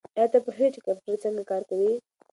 ایا 0.17 0.25
ته 0.33 0.37
پوهېږې 0.45 0.73
چې 0.75 0.81
کمپیوټر 0.87 1.21
څنګه 1.23 1.43
کار 1.51 1.61
کوي؟ 1.69 1.91